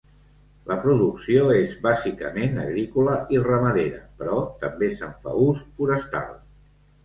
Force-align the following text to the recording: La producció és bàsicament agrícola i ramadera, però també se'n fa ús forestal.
La 0.69 0.77
producció 0.85 1.43
és 1.57 1.75
bàsicament 1.83 2.57
agrícola 2.63 3.19
i 3.37 3.43
ramadera, 3.45 4.03
però 4.25 4.41
també 4.67 4.93
se'n 4.99 5.15
fa 5.23 5.39
ús 5.47 5.65
forestal. 5.79 6.37